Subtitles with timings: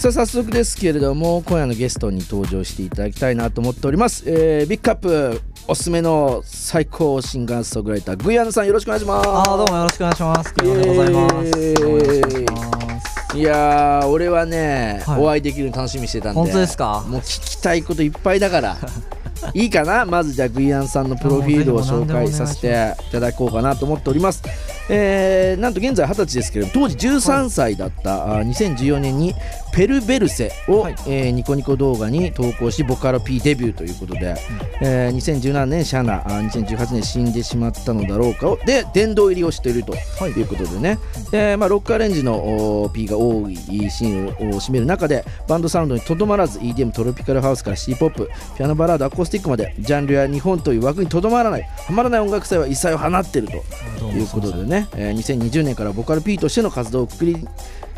[0.00, 9.28] さあ早速ですけれども今夜のゲストに登場していただきたいなと思っております、えー、ビッグカップおすすめの最高シンガーソングライターグイアンさんよろしくお願いします。
[9.28, 10.54] あどうもよろしくお願いします。
[10.54, 13.36] グイアンでございます。
[13.36, 17.04] いや俺はね、はい、お会いできるの楽しみにしてたんで本当ですか？
[17.06, 18.78] もう聞きたいこといっぱいだから。
[19.54, 20.06] いいかな？
[20.06, 24.42] まずじゃあグイアンさんのプロフィールを紹介させていただこうかなと思っております
[24.90, 29.34] えー、なんと現在二十歳ですけれど当時13歳だった、はい、2014年に
[29.72, 34.34] ペルベルセを、はい、えー、ニコニコ動画に投稿しボカロ P デビューということで、
[34.80, 40.40] うん、えー、2017年シャナ2018年死んでしまったのだろうかで殿堂入りをしているとい。
[40.42, 40.98] うことでね、はい、
[41.32, 57.46] えー、まあ、ロックアレンジの P が多いシーンを占める中でバンドサウンドにとどまらず EDM トロピカルハウスからシティポップピアノバラードアコースティックまでジャンルや日本という枠にとどまらないはまらない音楽祭は一切を放っているということでね、えー、2020年からボカル P としての活動をくくり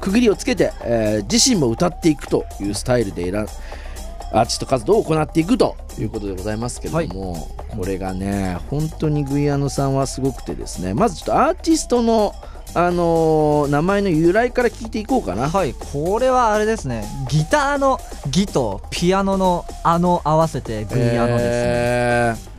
[0.00, 3.46] 区切りをつけて、えー、自身も歌っていくというスタイルで選
[4.32, 12.34] アーティスト活動を行っていくということでございますけども、はい、これがね本当にグイアノさんはすごくてですねまずちょっとアーティストの
[12.74, 15.50] あのー、名前の由来から聞いていこうかな。
[15.50, 15.74] はい。
[15.74, 17.04] これはあれですね。
[17.28, 22.51] ギターの「ギ」とピアノの「あ」の合わせてグイアノですね、えー、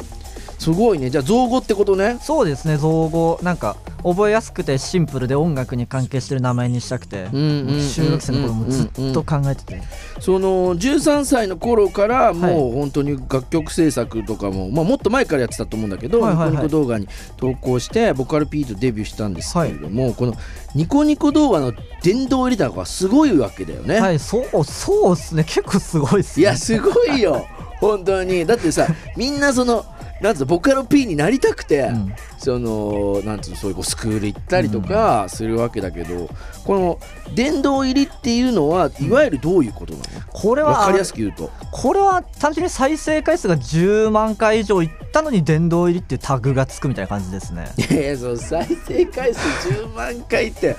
[0.64, 1.09] すごいね。
[1.09, 2.17] じゃあ造語ってことね。
[2.22, 2.78] そうですね。
[2.78, 3.38] 造語。
[3.44, 7.28] なんか覚えやすくてシンプルで音楽に関係してる名前にしたくて。
[7.31, 9.81] 中学生の頃もずっと考えてて。
[10.22, 20.33] その13歳の頃からもう本当に楽曲制作とかも、まあ、もっと前からやってたと思うんだけど、ニコニコ動画に投稿してボカル P とデビューしたんですけれども、はい、この
[20.75, 21.73] ニコニコ動画の
[22.05, 24.00] 殿堂入りだがすごいわけだよね。
[24.00, 24.20] はい。
[24.20, 25.44] そうそうですね。
[25.44, 27.45] 結構すごいっす、ね、いやすごいよ。
[27.81, 28.45] 本当に。
[28.45, 29.86] だってさみんなその
[30.23, 36.27] なんつうボカロ P になりたくて、うん、そのなんつうそういうこうスクール行ったりとかするわけだけど、うん、
[36.63, 36.99] この
[37.35, 41.52] 殿堂入りっていうのはいわゆるどういうことなの、これは分かりやすく言うと。
[41.73, 47.67] これは単純に再生回数が10万回以上いったのに殿堂入りっていうタグがつくみたいな感じですね。
[47.92, 50.77] いやその再生回数10万回って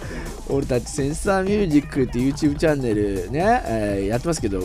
[0.48, 4.60] 俺たちセンサーミュージックっていう YouTube チャンネルね、えー、やってますけど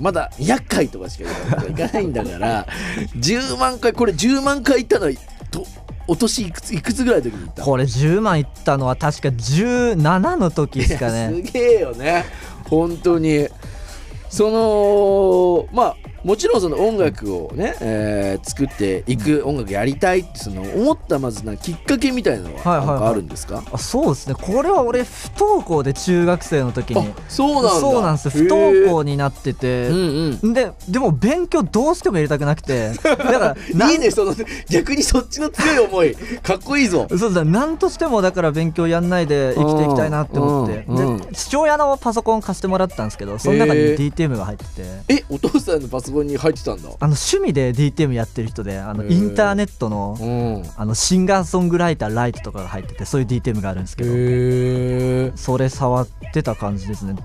[0.00, 1.30] まだ200回とかしか
[1.68, 2.66] いかないんだから
[3.16, 5.12] 10万回これ10万回いったのは
[5.50, 5.66] と
[6.06, 11.30] お年いくついくつぐらいの時に行ったこれ10万いったのは確か17の時ですかね。
[11.44, 12.24] すげえよね。
[12.68, 13.48] 本当に
[14.28, 24.34] そのまあもちろんその音楽をね、えー、作っていく音楽やりたいってその思ったまずなきっかけみたいなのはあるんですか、はいはいはい、あそうですね。
[24.34, 27.14] これは俺不登校で中学生の時に。
[27.28, 32.92] そうなんそうなんです不登校になってて、うんうん、ででも勉強どうしてもやりたくなくて。
[33.02, 34.34] だからいいねその
[34.68, 36.14] 逆にそっちの強い思い。
[36.42, 37.06] かっこいいぞ。
[37.16, 44.82] そうだ何としてもだから勉強やんないで生きていきたいなって思って、で父親のパソコン貸してもらったんですけどその中に DTM が入ってて。
[45.08, 46.82] えお父さんのパソコンに入ってたんだ。
[46.82, 55.36] あの趣味で DTM やってる人であのインターネットの,、あのシンガーソングライターライトとかが入っててそういう DTM があるんですけど。
[55.36, 57.16] それ触ってた感じですね。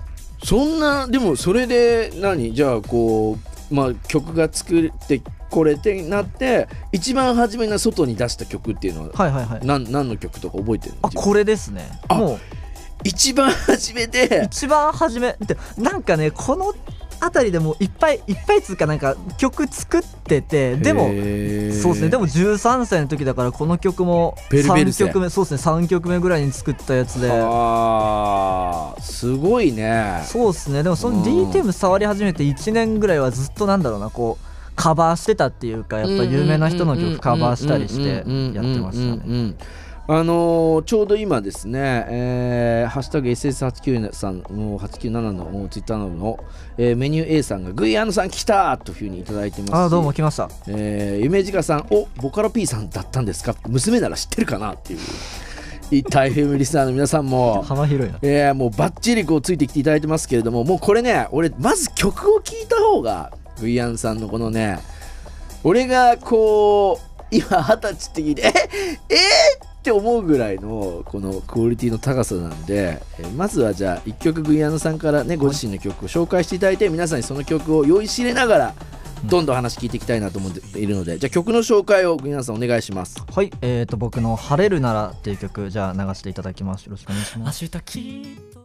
[0.42, 2.52] そんなでもそれで何？
[2.52, 3.38] じゃあこ
[3.70, 10.98] うまあ曲が作ってこれってなって一番初めの外に出した曲っていうのは,、はいはいはい、何何の曲とか覚えてるの？
[11.02, 11.88] あこれですね。
[12.10, 12.38] もう
[13.04, 14.48] 一番初めで。
[14.50, 15.36] 一番初め。
[15.40, 16.74] でなんかねこの
[17.20, 22.08] あたりでもいっぱいいっぱいつうかなんか曲作っててでもそうですね。
[22.08, 25.72] でも13歳の時だからこの曲も3曲目そうですね。
[25.72, 27.30] 3曲目ぐらいに作ったやつで。
[27.32, 30.22] あすごいね。
[30.26, 30.82] そうですね。
[30.82, 39.54] でもその DTM 触り始めて1年ぐらいはずっとなんだろうなこうカバーしてたっていうかやっぱ有名な人の曲カバーしたりしてやってましたね
[40.06, 46.38] あのー、ちょうど今ですね、えー、ハッシュタグ SS893 さんの897のツイッターの、
[46.76, 53.54] えー、メニュー A さんがグイアンさん来たというふうにいただいてますあどうも来ました、えー、夢じかさんおボカロ P さんだったんですか？
[53.66, 54.74] 娘なら知ってるかな？
[54.74, 54.98] っていう。
[56.10, 64.80] 大変リスナーの皆さんも幅広いな、えー、もうバッチリこうついてきていただいてますけれどももうこれね俺まず曲を聴いた方がグイアンさんのこのね
[65.62, 68.52] 俺がこう今二十歳って聞いてえ
[69.10, 78.74] えーって思うぐらいのこのクオリティの高さなんで、えまずはじゃあ1曲グイアナさんからねご自身の曲を紹介していただいて皆さんにその曲を酔いしれながら
[79.26, 83.22] どんどん話聞いていきたいなと思っているので、じゃあ曲の紹介をグイアナさんお願いします。
[83.30, 86.84] はいえーと僕の「晴れるなら」っていう曲じゃあ流していただきます。
[86.84, 88.63] よろしくお願いします